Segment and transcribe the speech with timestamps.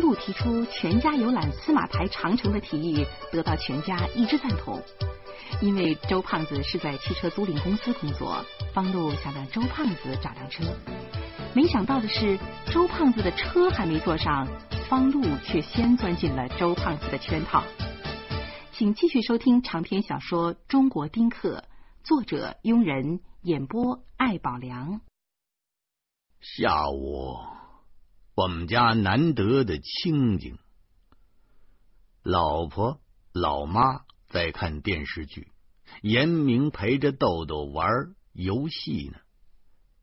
[0.00, 4.80] 方路提出全家游览司马台长城的提议得到全家一致赞同。
[5.60, 10.64] 因为周胖子是在汽车租赁公司工作，方路想让周胖子找辆车。
[11.54, 12.38] 没想到的是，
[12.72, 14.48] 周胖子的车还没坐上，
[14.88, 17.62] 方路却先钻进了周胖子的圈套。
[18.72, 21.58] 请继续收听长篇小说《中国丁克》，
[22.02, 25.02] 作者庸人，演播艾宝良。
[26.40, 27.36] 下午，
[28.40, 30.56] 我们家难得的清静，
[32.22, 32.98] 老婆、
[33.34, 35.52] 老妈在看电视剧，
[36.00, 37.86] 严明陪着豆豆玩
[38.32, 39.18] 游戏呢。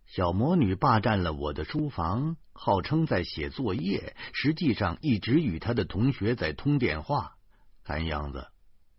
[0.06, 7.38] 小魔女霸占了我的书房，号称在写作业，实际上一直与她的同学在通电话。
[7.84, 8.50] 看样子。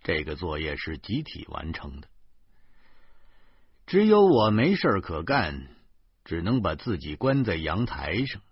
[0.02, 2.09] 这个作业是集体完成的，
[3.86, 5.69] 只有我没事可干，
[6.25, 8.42] 只能把自己关在阳台上。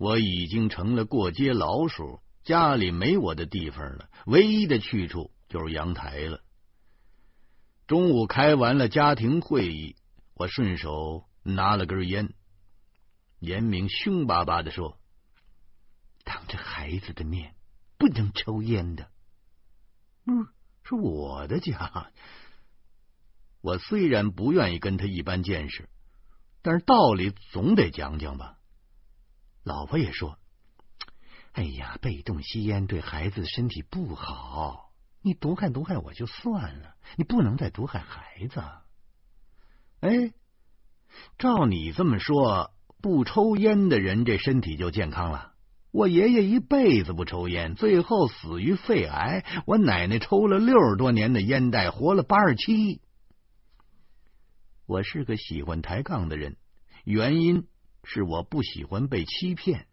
[0.00, 6.40] 我已经成了过街老鼠，家里没我的地方了，唯一的去处就是阳台了。
[7.86, 9.96] 中午开完了家庭会议，
[10.32, 12.32] 我顺手拿了根烟。
[13.40, 14.98] 严明凶巴巴的说
[16.24, 17.54] ：“当着孩子的面
[17.98, 19.10] 不能抽烟的。”
[20.24, 20.48] 嗯。
[20.82, 22.10] 是我的家，
[23.60, 25.90] 我虽然不愿意跟他一般见识，
[26.62, 28.56] 但是道理总得讲讲吧。
[29.62, 30.38] 老婆也说
[31.52, 38.62] ：“哎呀，被动吸烟对孩子身体不好，你毒害毒害我就算了，你不能再毒害孩子。”
[40.00, 40.32] 哎，
[41.38, 42.72] 照你这么说，
[43.02, 45.52] 不抽烟的人这身体就健康了。
[45.92, 49.44] 我爷爷一辈子不抽烟，最后死于肺癌。
[49.66, 53.02] 我奶奶抽了六十多年的烟袋，活了八十七。
[54.86, 56.56] 我是个喜欢抬杠的人，
[57.04, 57.66] 原因
[58.04, 59.86] 是我不喜欢被欺骗。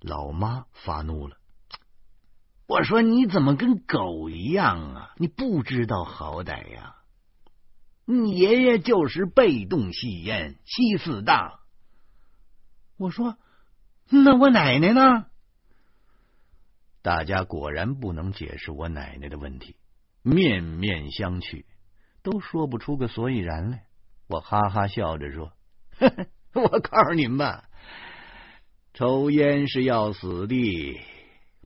[0.00, 1.36] 老妈发怒了，
[2.66, 5.14] 我说你怎么跟狗一样啊？
[5.16, 6.96] 你不知道好歹呀！
[8.04, 11.58] 你爷爷就是被动吸烟，吸死的。
[12.96, 13.36] 我说。
[14.10, 15.26] 那我奶奶呢？
[17.02, 19.76] 大家果然不能解释我奶奶的问题，
[20.22, 21.66] 面面相觑，
[22.22, 23.84] 都说不出个所以然来。
[24.26, 25.52] 我哈哈笑着说
[26.00, 26.26] ：“呵 呵
[26.62, 27.68] 我告诉你们吧，
[28.92, 31.00] 抽烟是要死的，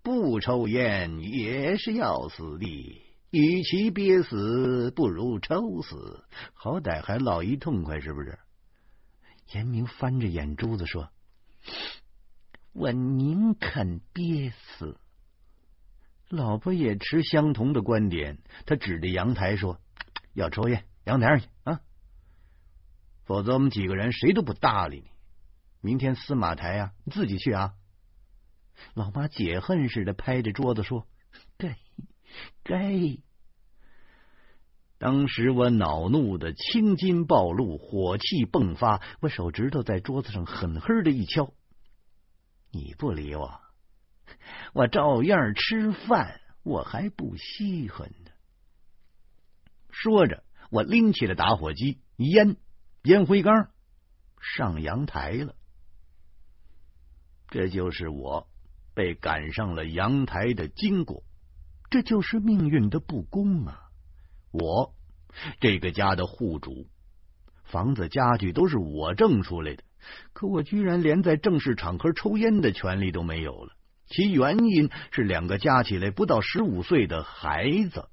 [0.03, 3.03] 不抽烟也是要死的。
[3.31, 8.39] 与其憋死，不如抽死，好歹还落一痛快，是不是？”
[9.55, 11.09] 严明翻着眼珠子说。
[12.75, 14.99] 我宁肯憋死。
[16.29, 19.79] 老婆也持相同的观点，他指着阳台说
[20.35, 21.47] ：“要抽烟，阳台上去！
[23.25, 25.11] 否则我们几个人谁都不搭理你。
[25.81, 27.75] 明天司马台呀，你自己去啊！”
[28.95, 31.07] 老妈解恨似的拍着桌子说
[31.59, 31.77] ：“该
[32.63, 32.93] 该！”
[34.99, 41.53] 当时我恼怒的青筋暴露，火气迸发，我手指头在桌子上狠狠的一敲。
[42.71, 43.61] 你不理我，
[44.73, 48.31] 我照样吃饭，我还不稀罕呢。
[49.91, 52.57] 说着，我拎起了打火机，烟
[53.03, 53.69] 烟灰缸
[54.41, 55.55] 上阳台了。
[57.49, 58.49] 这就是我
[58.95, 61.25] 被赶上了阳台的经过，
[61.91, 63.91] 这就是命运的不公啊！
[64.53, 64.95] 我
[65.61, 66.89] 这个家的户主，
[67.65, 69.83] 房子家具都是我挣出来的。
[70.33, 73.73] 可我居然连在正式场合抽烟的权利都没有了，
[74.07, 78.09] 其原因是两个加起来不到十五岁的孩子，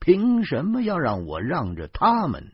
[0.00, 2.52] 凭什么要让我让着他们？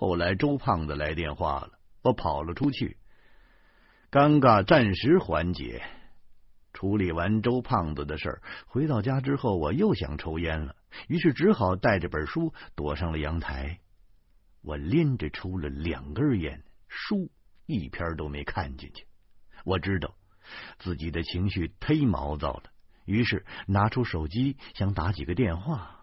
[0.00, 1.72] 后来周胖子来电话了，
[2.02, 2.98] 我跑了出去，
[4.12, 5.82] 尴尬暂时缓解。
[6.72, 10.76] 处理完周胖子的事儿，回到家之后，我又想抽烟了，
[11.08, 13.80] 于是只好带着本书躲上了阳台。
[14.62, 17.28] 我连着抽了两根烟，书
[17.66, 19.04] 一篇都没看进去。
[19.64, 20.14] 我知道
[20.78, 22.70] 自己的情绪忒毛躁了，
[23.04, 25.97] 于是拿出手机想打几个电话。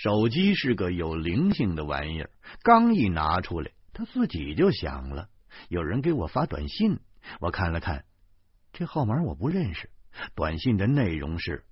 [0.00, 2.30] 手机是个有灵性的玩意儿，
[2.62, 5.28] 刚一拿出来，它自己就响了。
[5.68, 7.00] 有人给我发短信，
[7.40, 8.04] 我看了看，
[8.72, 9.90] 这号码我不认识。
[10.36, 11.64] 短信的内容是。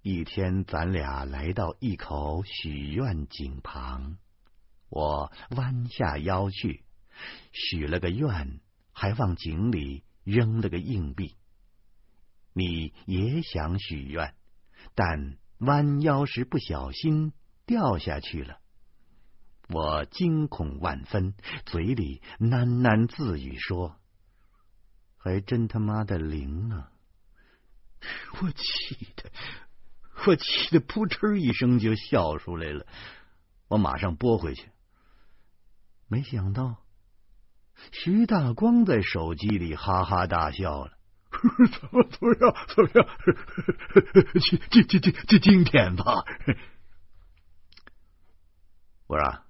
[0.00, 4.16] 一天，咱俩来到一口许愿井旁，
[4.88, 6.82] 我弯下腰去
[7.52, 8.60] 许了个愿，
[8.92, 11.36] 还往井里扔了个硬币。
[12.54, 14.34] 你也想许愿，
[14.94, 17.32] 但弯腰时不小心
[17.64, 18.58] 掉下去了。
[19.68, 21.34] 我惊恐万分，
[21.64, 23.96] 嘴里喃喃自语说
[25.16, 26.90] ：“还真他妈的灵啊！”
[28.40, 29.30] 我气的，
[30.26, 32.86] 我气的扑哧一声就笑出来了。
[33.68, 34.70] 我马上拨回去，
[36.08, 36.82] 没想到
[37.92, 40.98] 徐大光在手机里哈哈大笑了。
[41.80, 42.54] 怎么怎么样？
[42.74, 43.06] 怎么样？
[44.40, 46.24] 今今今今今今天吧。
[49.06, 49.42] 我说，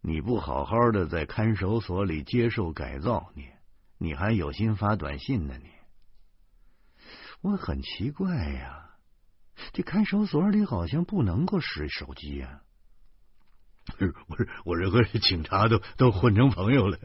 [0.00, 3.48] 你不好好的在看守所里接受改造，你
[3.98, 5.56] 你还有心发短信呢？
[5.58, 5.70] 你
[7.40, 8.96] 我很奇怪呀，
[9.72, 12.62] 这看守所里好像不能够使手机呀。
[14.26, 16.98] 我是我这和警察都都混成朋友了，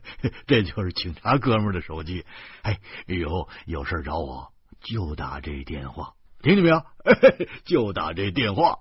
[0.47, 2.25] 这就是警察哥们的手机。
[2.61, 6.85] 哎，以后有事找我就打这电话，听见没有？
[7.63, 8.79] 就打这电话。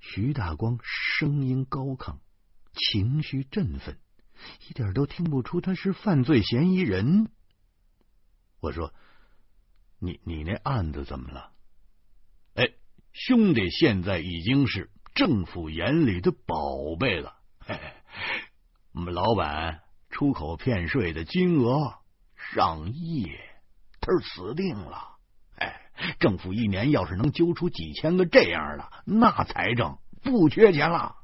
[0.00, 2.18] 徐大光声音高亢，
[2.72, 3.98] 情绪振奋，
[4.68, 7.30] 一点都听不出他是犯罪嫌疑人。
[8.60, 8.92] 我说
[10.00, 11.52] ：“你你那案子怎么了？”
[12.54, 12.72] 哎，
[13.12, 14.90] 兄弟，现在已经是。
[15.14, 17.36] 政府眼里的宝贝了，
[18.92, 21.98] 我们老板出口骗税的金额
[22.54, 23.28] 上亿，
[24.00, 25.16] 他是死定了。
[25.56, 25.80] 哎，
[26.18, 31.16] 政府一年要是能揪出几千个这样的，那财政不缺钱了。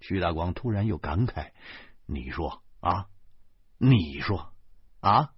[0.00, 1.50] 徐大光突然又感慨
[2.06, 3.06] ：“你说啊，
[3.76, 4.52] 你说
[5.00, 5.30] 啊，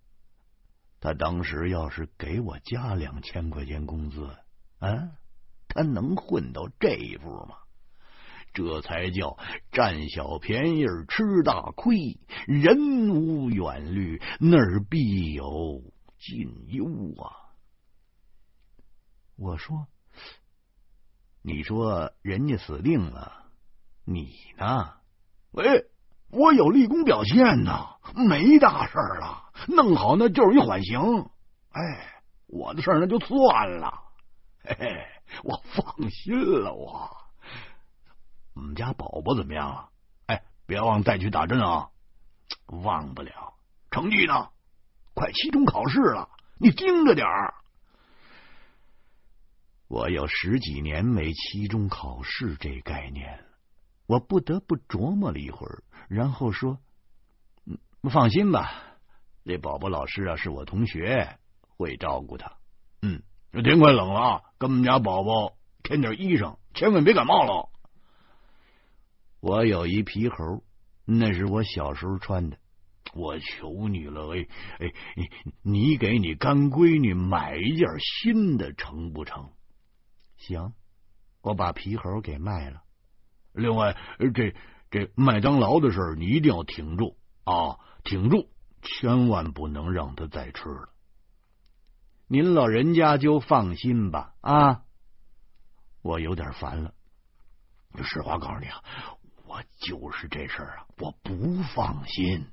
[1.00, 4.36] 他当时要是给我加两千块钱工资，
[4.78, 5.10] 啊？”
[5.70, 7.56] 他能混到这一步吗？
[8.52, 9.38] 这才叫
[9.70, 12.18] 占小便宜吃大亏。
[12.48, 15.84] 人无远虑，那儿必有
[16.18, 16.84] 近忧
[17.22, 17.54] 啊！
[19.36, 19.86] 我说，
[21.42, 23.46] 你说人家死定了，
[24.04, 24.94] 你呢？
[25.52, 25.86] 喂，
[26.30, 30.98] 我有立功表现呢，没大事了，弄好那就是一缓刑。
[31.70, 33.94] 哎，我的事那就算了。
[34.64, 35.06] 嘿嘿。
[35.44, 37.16] 我放心了，我
[38.54, 39.88] 我们家宝宝怎么样了？
[40.26, 41.90] 哎，别忘带去打针啊！
[42.66, 43.54] 忘不了。
[43.90, 44.50] 成绩呢？
[45.14, 46.28] 快期中考试了，
[46.58, 47.54] 你盯着点儿。
[49.88, 53.44] 我有十几年没期中考试这概念了，
[54.06, 56.78] 我不得不琢磨了一会儿，然后说
[57.66, 57.78] ：“嗯
[58.10, 58.72] 放心吧，
[59.44, 61.38] 这宝宝老师啊是我同学，
[61.76, 62.52] 会照顾他。”
[63.02, 63.22] 嗯。
[63.52, 67.68] 这天快冷了，给我们家宝宝添点衣裳，千万别感冒了。
[69.40, 70.62] 我有一皮猴，
[71.04, 72.58] 那是我小时候穿的，
[73.12, 74.46] 我求你了，哎
[74.78, 74.92] 哎，
[75.62, 79.50] 你给你干闺女买一件新的成不成？
[80.36, 80.72] 行，
[81.42, 82.82] 我把皮猴给卖了。
[83.52, 83.96] 另外，
[84.32, 84.54] 这
[84.92, 88.48] 这麦当劳的事你一定要挺住啊，挺住，
[88.80, 90.88] 千万不能让他再吃了。
[92.32, 94.84] 您老人家就放心吧啊！
[96.00, 96.94] 我有点烦了。
[98.04, 98.84] 实话告诉你啊，
[99.46, 102.46] 我就是这事儿啊，我不放心。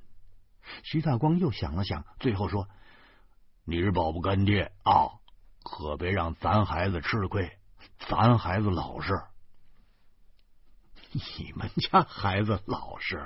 [0.81, 2.67] 徐大光又想了想，最后说
[3.65, 5.21] ：“你是宝宝干爹啊，
[5.61, 7.59] 可别让咱孩子吃了亏。
[7.99, 9.13] 咱孩子老实，
[11.11, 13.23] 你们家孩子老实。”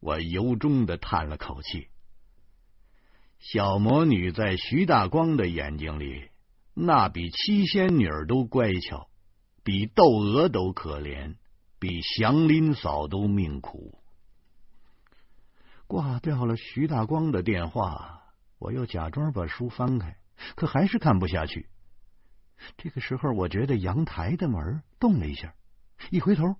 [0.00, 1.88] 我由衷的叹了口气。
[3.52, 6.30] 小魔女在徐大光的眼睛里，
[6.74, 9.08] 那比七仙女都乖巧，
[9.62, 11.36] 比窦娥都可怜，
[11.78, 14.00] 比祥林嫂都命苦。
[15.86, 18.24] 挂掉了徐大光的电话，
[18.58, 20.16] 我又假装把书翻开，
[20.56, 21.68] 可还是看不下去。
[22.76, 25.54] 这个时候，我觉得阳台的门动了一下，
[26.10, 26.56] 一回头，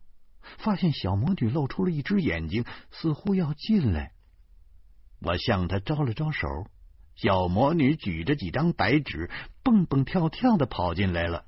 [0.58, 4.12] 发现小魔女露出了一只眼睛，似乎要进来。
[5.20, 6.46] 我向她招了招手。
[7.16, 9.30] 小魔女举着几张白纸，
[9.62, 11.46] 蹦蹦跳跳的跑进来了。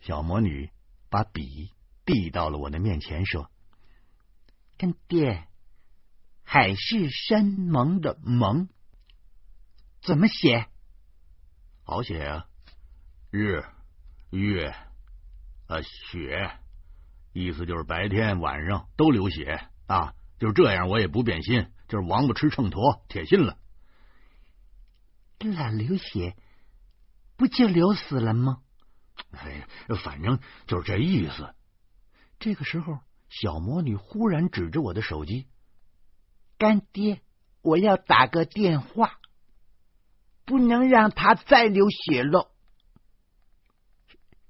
[0.00, 0.70] 小魔女
[1.08, 1.70] 把笔
[2.04, 3.48] 递到了我的面前，说
[4.76, 5.46] ：“干爹，
[6.42, 8.68] 海誓山盟的盟
[10.00, 10.66] 怎么写？
[11.84, 12.46] 好写啊，
[13.30, 13.62] 日
[14.30, 14.74] 月
[15.68, 15.80] 啊
[16.10, 16.58] 雪，
[17.32, 23.58] 意思就是白天晚上都流血啊，就这样，我也不变心，就是王八吃秤砣，铁心了。”
[25.42, 26.36] 那流血
[27.36, 28.62] 不就流死了吗？
[29.32, 29.66] 哎，
[30.02, 31.54] 反正就是这意思。
[32.38, 35.46] 这个时候，小魔女忽然指着我的手机
[36.58, 37.22] ：“干爹，
[37.60, 39.18] 我要打个电话，
[40.44, 42.50] 不能让他再流血了。”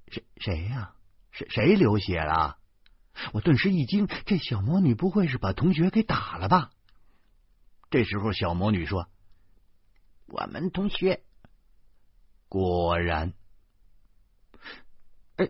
[0.09, 0.93] 谁谁呀？
[1.31, 2.57] 谁谁流血了？
[3.31, 6.71] 我顿时一惊，这小魔女不会是把同学给打了吧？
[7.89, 9.07] 这时候，小魔女说
[10.33, 11.21] ：“我们同学。”
[12.49, 13.33] 果然，
[15.37, 15.49] 哎，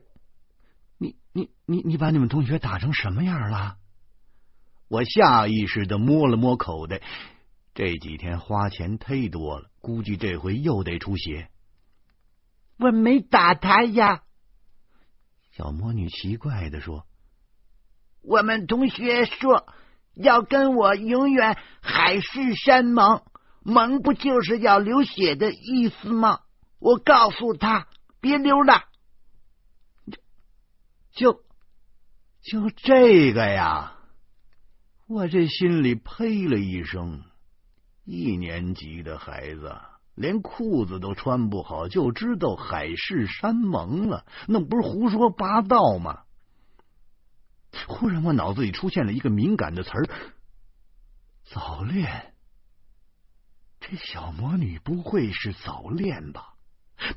[0.97, 3.77] 你你你你把你们同学打成什么样了？
[4.89, 7.01] 我下意识的摸了摸口袋，
[7.73, 11.49] 这几天花钱忒多了，估计这回又得出血。
[12.77, 14.23] 我没打他呀。
[15.51, 17.07] 小魔女奇怪的说
[18.21, 19.73] ：“我们同学说
[20.13, 23.23] 要跟我永远海誓山盟，
[23.63, 26.41] 盟不就是要流血的意思吗？
[26.79, 27.87] 我告诉他
[28.19, 28.83] 别流了，
[31.11, 31.43] 就
[32.41, 33.97] 就这个呀！
[35.07, 37.23] 我这心里呸了一声，
[38.03, 39.75] 一年级的孩子。”
[40.15, 46.21] 连裤子都穿不好，就知道海誓山盟了，那不是胡说八道吗？
[47.87, 50.07] 忽然，我脑子里出现了一个敏感的词儿——
[51.49, 52.32] 早恋。
[53.95, 56.53] 小魔女不会是早恋吧？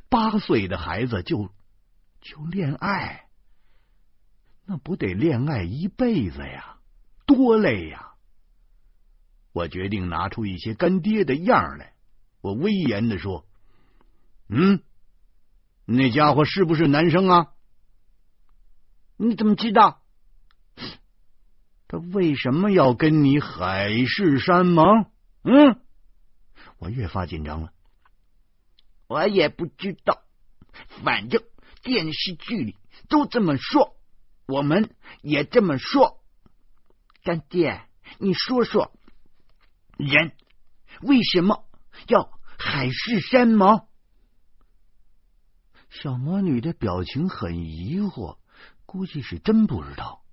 [0.09, 1.50] 八岁的孩子就
[2.21, 3.28] 就恋爱，
[4.64, 6.78] 那不得恋爱一辈子呀？
[7.26, 8.12] 多累呀！
[9.52, 11.95] 我决定拿出一些干爹的样来。
[12.40, 13.47] 我威严的说
[14.49, 14.83] ：“嗯，
[15.85, 17.49] 那家伙是不是男生啊？
[19.16, 20.02] 你怎么知道？
[21.88, 25.06] 他为什么要跟你海誓山盟？
[25.42, 25.80] 嗯，
[26.78, 27.73] 我越发紧张了。
[29.06, 30.23] 我也不知道，
[31.04, 31.42] 反正
[31.83, 32.76] 电视剧里
[33.09, 33.97] 都这么说，
[34.47, 36.21] 我们也这么说。
[37.23, 37.83] 干爹，
[38.18, 38.92] 你说说，
[39.97, 40.33] 人
[41.02, 41.68] 为什么
[42.09, 43.87] 要？”海誓山盟，
[45.90, 48.38] 小魔女的表情很疑惑，
[48.87, 50.25] 估计是真不知道。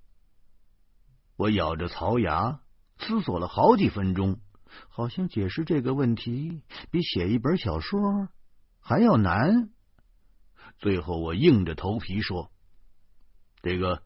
[1.36, 2.62] 我咬着槽牙，
[2.98, 4.40] 思索了好几分钟，
[4.88, 8.28] 好像解释这个问题比写一本小说
[8.80, 9.70] 还要难。
[10.78, 12.50] 最后，我硬着头皮说
[13.62, 14.02] ：“这个，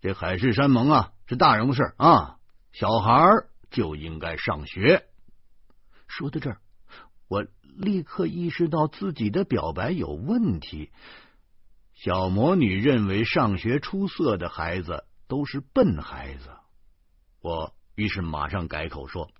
[0.00, 2.38] 这海誓山盟啊，是大人物事啊，
[2.72, 3.28] 小孩
[3.70, 5.06] 就应该上学。”
[6.08, 6.60] 说到这儿。
[7.30, 10.90] 我立刻意识到自己的表白有问题。
[11.92, 16.48] 小魔女认为上学出色的孩子都是笨孩子，
[17.42, 19.30] 我于是马上改口说：“，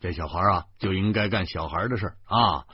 [0.00, 2.66] 这小孩啊就应该干小孩的事啊，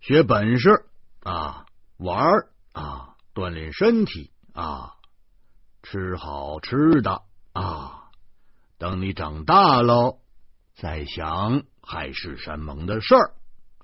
[0.00, 0.84] 学本事
[1.22, 2.24] 啊，玩
[2.72, 4.94] 啊，锻炼身体啊，
[5.82, 8.10] 吃好吃的啊，
[8.78, 10.18] 等你长大喽，
[10.74, 13.34] 再想。”海誓山盟的事儿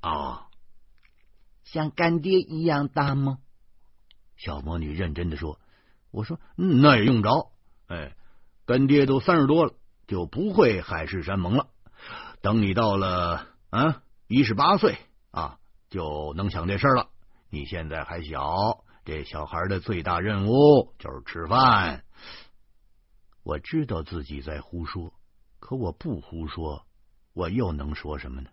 [0.00, 0.46] 啊，
[1.64, 3.38] 像干爹一样大吗？
[4.36, 5.58] 小魔女认真的说
[6.12, 7.50] ：“我说那也用着，
[7.88, 8.14] 哎，
[8.64, 9.74] 干爹都三十多了，
[10.06, 11.66] 就不会海誓山盟了。
[12.46, 14.98] 等你到了啊一十八岁
[15.32, 15.58] 啊，
[15.90, 17.08] 就能想这事儿了。
[17.50, 22.04] 你现在还小，这小孩的最大任务就是吃饭。
[23.42, 25.12] 我知道自己在胡说，
[25.58, 26.86] 可我不胡说。”
[27.34, 28.48] 我又能说什么呢？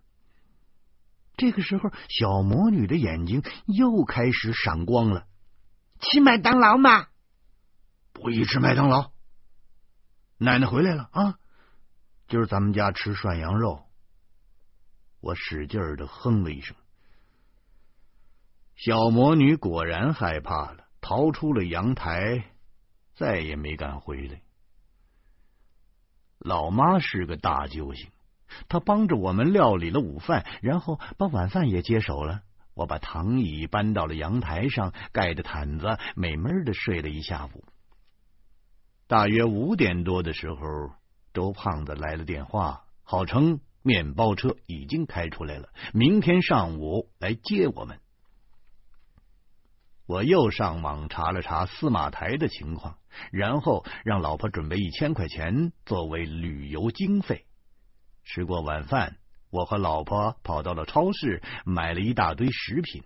[1.37, 5.27] 这个时候，小魔女的眼睛又开始闪光了。
[5.99, 7.09] 吃麦当劳吗？
[8.11, 9.11] 不宜吃麦当劳。
[10.39, 11.37] 奶奶回来了啊！
[12.27, 13.83] 今儿咱们家吃涮羊肉。
[15.19, 16.75] 我使劲的哼了一声。
[18.75, 22.43] 小魔女果然害怕了，逃出了阳台，
[23.13, 24.41] 再也没敢回来。
[26.39, 28.09] 老妈是个大救星。
[28.67, 32.41] 她帮着我们料理了午饭，然后把晚饭也接手了。
[32.73, 37.63] 我把躺椅搬到了阳台上，盖着毯子，美闷的睡了一下午。
[39.07, 40.59] 大约五点多的时候，
[41.33, 47.99] 周胖子来了电话，号称面包车已经开出来了，明天上午来接我们。
[50.05, 52.97] 我又上网查了查司马台的情况，
[53.31, 57.45] 然后让老婆准备一千块钱作为旅游经费。
[58.25, 59.15] 吃过晚饭，
[59.49, 63.03] 我和老婆跑到了超市，买了一大堆食品。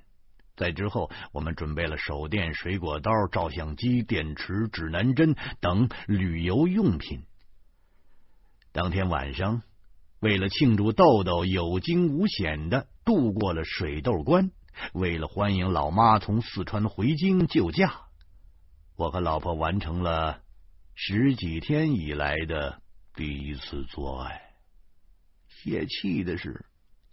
[0.55, 7.26] 在之后，我们准备了手电、水果刀、照相机、电池、指南针等旅游用品。
[8.77, 9.63] 当天晚上，
[10.19, 14.51] 为了庆祝豆豆有惊无险的度过了水痘关，
[14.93, 18.01] 为了欢迎老妈从四川回京救驾，
[18.95, 20.41] 我和老婆完成了
[20.93, 22.79] 十几天以来的
[23.15, 24.39] 第一次做爱。
[25.47, 26.63] 泄气的是，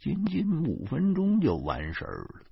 [0.01, 2.43] 仅仅五分钟就完事儿了。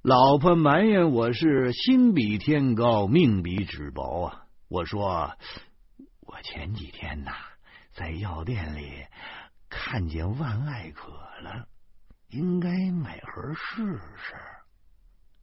[0.00, 4.46] 老婆埋怨我是心比天高，命比纸薄啊！
[4.68, 5.36] 我说，
[6.26, 7.32] 我前几天呐，
[7.92, 9.06] 在药店里
[9.68, 11.68] 看见万艾可了，
[12.28, 14.34] 应该买盒试试。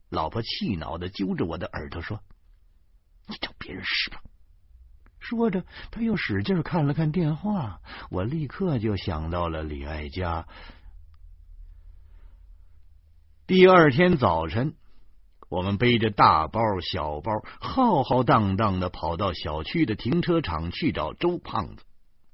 [0.10, 2.22] 老婆气恼的揪着我的耳朵说
[3.28, 4.22] ：“你找别人试吧。”
[5.20, 10.46] 说着，他又使劲看了看电话，我立刻就想到了李爱家。
[13.48, 14.76] 第二天早晨，
[15.54, 21.84] 我们背着大包小包，浩浩荡荡的跑到小区的停车场去找周胖子。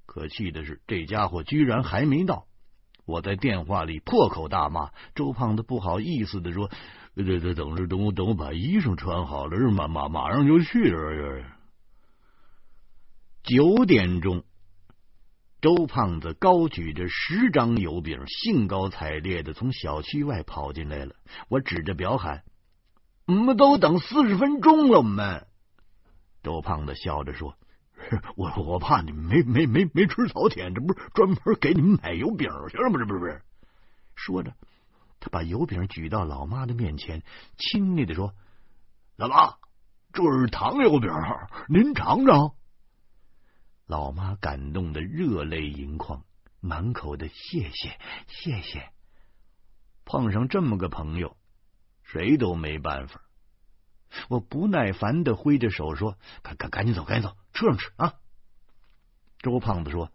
[0.06, 2.46] 可气的是，这家伙居然还没到。
[3.04, 6.72] 我在电话里破口大骂，周胖子不好意思的说
[7.18, 11.44] ：“这这等着等我等我把衣裳穿好了，马马马上就去了。”
[13.44, 14.46] 九点钟，
[15.60, 21.16] 周胖子高举着十张油饼，兴高采烈的从小区外跑进来了。
[21.50, 22.44] 我指着表喊
[23.30, 25.46] ：“我们都等四十分钟了。”我们
[26.42, 27.56] 周胖子笑着说
[28.36, 32.98] ：“我我怕你们没没没没吃早点，这不是专门给你们买油饼去了吗？
[32.98, 33.42] 这不是不是？”
[34.16, 34.54] 说着，
[35.20, 37.22] 他把油饼举到老妈的面前，
[37.58, 38.34] 亲昵的说
[39.16, 39.58] ：“老妈，
[40.12, 41.12] 这是糖油饼，
[41.68, 42.54] 您尝尝。”
[43.86, 46.24] 老妈感动的热泪盈眶，
[46.62, 48.90] 满口的谢谢谢谢。
[50.06, 51.38] 碰上这么个朋友，
[52.12, 53.22] 谁都没办法。
[54.28, 58.14] 我不耐烦的挥着手说：“赶赶赶紧走，赶紧走，车上吃啊！”
[59.38, 60.12] 周胖子说：“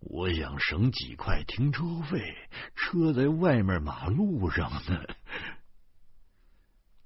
[0.00, 2.34] 我想省几块停车费，
[2.74, 5.02] 车在外面马路上呢。”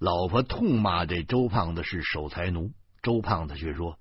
[0.01, 2.73] 老婆痛骂这周胖子是守财奴，
[3.03, 3.99] 周胖子却说。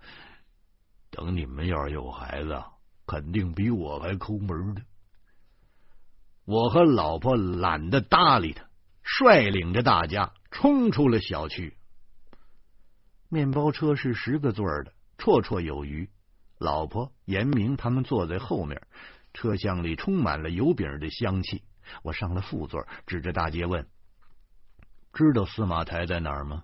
[1.09, 2.63] 等你们要是有孩子，
[3.05, 4.81] 肯定比我还抠门的。
[6.45, 8.65] 我和老婆懒得搭理他，
[9.03, 11.75] 率领着大家冲出了小区。
[13.29, 16.09] 面包车是十个座的，绰绰有余。
[16.57, 18.81] 老婆严明他们坐在后面，
[19.33, 21.63] 车厢里充满了油饼的香气。
[22.03, 23.87] 我上了副座，指着大街问
[25.13, 26.63] ：“知道司马台在哪儿吗？”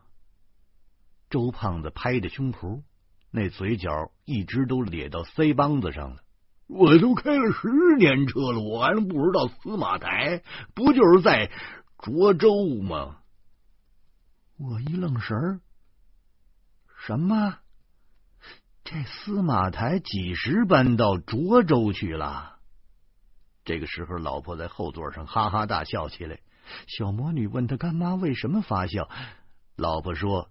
[1.30, 2.84] 周胖子拍着胸脯。
[3.30, 6.22] 那嘴角一直都咧到腮帮子上了。
[6.68, 11.52] 我都开了十年车了，我还不知道司马台不就是在
[11.98, 13.18] 涿州吗？
[14.58, 15.60] 我一愣神儿，
[17.06, 17.60] 什么？
[18.84, 22.60] 这司马台几时搬到涿州去了？
[23.66, 26.40] 这个时候，老婆在后座上哈哈大笑起来。
[26.88, 29.10] 小魔女问他干妈为什么发笑，
[29.76, 30.50] 老婆说。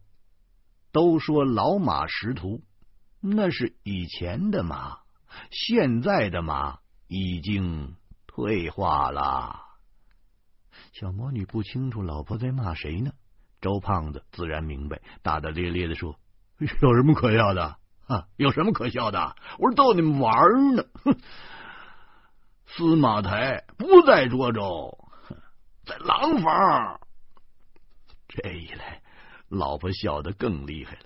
[0.92, 2.62] 都说老马识途，
[3.20, 5.00] 那是以前的马，
[5.50, 9.65] 现在的马已经退化了。
[10.98, 13.12] 小魔女不清楚老婆在骂谁呢。
[13.60, 16.18] 周胖子自然明白，大大咧咧的说
[16.58, 17.76] ：“有什么可笑的？
[18.06, 19.36] 啊，有什么可笑的？
[19.58, 20.84] 我是逗你们玩呢。
[21.04, 21.14] 哼
[22.64, 25.06] 司马台不在涿州，
[25.84, 27.00] 在廊坊。
[28.28, 29.02] 这一来。”
[29.48, 31.02] 老婆笑得更厉害了，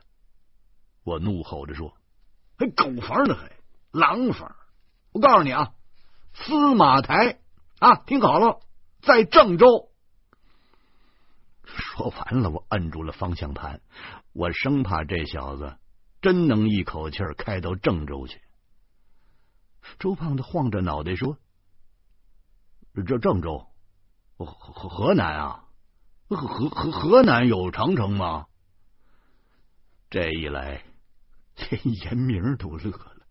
[1.03, 1.92] 我怒吼着说
[2.57, 3.50] ：“还狗房呢，还
[3.90, 4.55] 廊坊！
[5.12, 5.72] 我告诉你啊，
[6.33, 7.40] 司马台
[7.81, 8.61] 啊，听好了，
[9.02, 9.90] 在郑州。”
[11.64, 13.80] 说完了，我摁住了方向盘，
[14.32, 15.76] 我生怕这小子
[16.20, 18.40] 真能一口气开到郑州去。
[19.98, 21.38] 周胖子晃着脑袋说
[23.06, 23.66] ：“这郑州，
[24.36, 25.64] 河河河南啊。”
[26.28, 28.46] 河河河南有长城吗？
[30.10, 30.84] 这一来，
[31.56, 33.26] 连严明都乐了。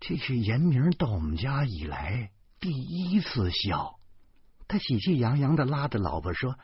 [0.00, 3.98] 这是严明到我们家以来第一次笑。
[4.68, 6.56] 他喜气洋洋的拉着老婆说：“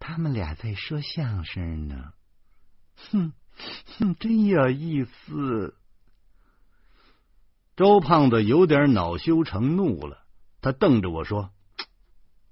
[0.00, 2.12] 他们俩在说相声呢。”
[3.12, 3.32] 哼
[3.96, 5.76] 哼，真有意思。
[7.76, 10.26] 周胖子有点恼羞成怒了，
[10.60, 11.52] 他瞪着我说。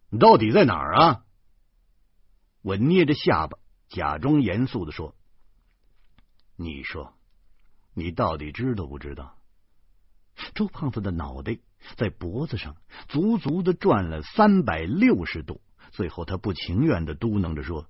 [0.09, 1.25] 你到底在哪儿啊？
[2.63, 3.59] 我捏着下巴，
[3.89, 5.17] 假装严肃的说
[6.55, 7.13] ：“你说，
[7.93, 9.37] 你到底知道不知道？”
[10.55, 11.59] 周胖子的脑袋
[11.97, 12.77] 在脖子上
[13.09, 15.61] 足足的转了三百六十度，
[15.91, 17.87] 最后他不情愿的嘟囔着说：“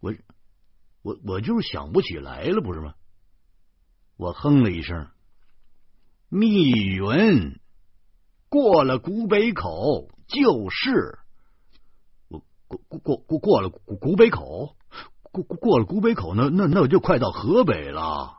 [0.00, 0.14] 我，
[1.02, 2.94] 我，我就是想不起来了，不是吗？”
[4.16, 5.08] 我哼了一声
[6.28, 7.60] ：“密云
[8.48, 11.18] 过了古北口就是。”
[12.28, 14.76] 我过过过过了古古北口，
[15.22, 18.38] 过过了古北口，那那那我就快到河北了。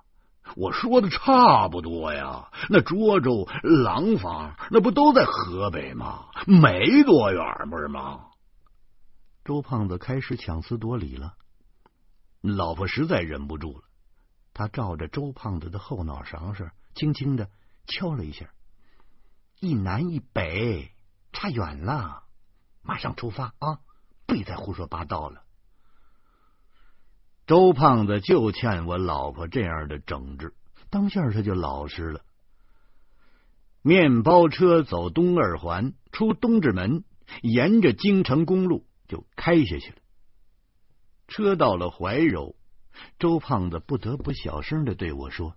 [0.56, 6.28] 我说的差不多呀，那涿州、廊坊那不都在河北吗？
[6.48, 8.28] 没多远，不是吗？
[9.44, 11.34] 周胖子开始强词夺理了。
[12.42, 13.84] 老婆实在忍不住了，
[14.54, 17.50] 他照着周胖子的后脑勺上轻轻的
[17.86, 18.50] 敲了一下。
[19.60, 20.92] 一南一北，
[21.32, 22.24] 差远了，
[22.82, 23.80] 马上出发啊！
[24.26, 25.45] 别再胡说八道了。
[27.48, 30.54] 周胖子就欠我老婆这样的整治，
[30.90, 32.22] 当下他就老实了。
[33.84, 37.04] 面包车走东二环，出东直门，
[37.44, 39.98] 沿着京城公路就开下去了。
[41.28, 42.56] 车到了怀柔，
[43.20, 45.56] 周胖子不得不小声的对我说：“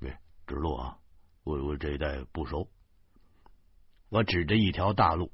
[0.00, 0.96] 喂，指路啊，
[1.44, 2.70] 我我这一带不熟。”
[4.08, 5.30] 我指着一条大路，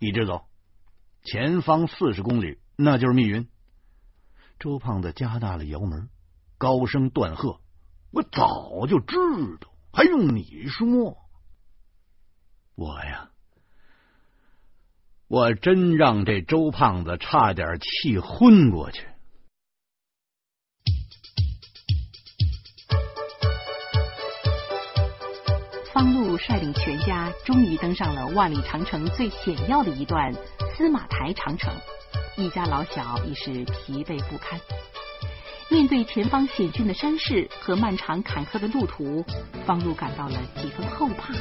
[0.00, 0.46] 一直走，
[1.22, 3.48] 前方四十公里，那就是密云。
[4.58, 6.08] 周胖子加大了油门，
[6.58, 7.60] 高声断喝
[8.10, 9.16] ：“我早就知
[9.60, 11.18] 道，还用你说？
[12.74, 13.30] 我呀，
[15.28, 19.06] 我真让这周胖子差点气昏过去。”
[25.92, 30.34] 方路率领全家终于登上了万里长城最险要的一段
[30.74, 31.74] 司马台长城，
[32.36, 34.60] 一家老小已是疲惫不堪。
[35.70, 39.24] 面对前方险峻的山势和漫长坎坷的路途，
[39.64, 41.32] 方路感到了几分后怕。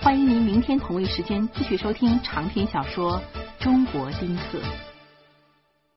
[0.00, 3.22] 欢迎您明天同一时间继续收听长篇小说
[3.62, 4.58] 《中国丁克》。